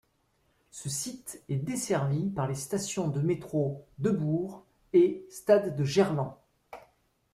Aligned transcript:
Ce 0.71 0.89
site 0.89 1.43
est 1.47 1.57
desservi 1.57 2.31
par 2.31 2.47
les 2.47 2.55
stations 2.55 3.07
de 3.07 3.21
métro 3.21 3.85
Debourg 3.99 4.65
et 4.93 5.27
Stade 5.29 5.75
de 5.75 5.83
Gerland. 5.83 6.33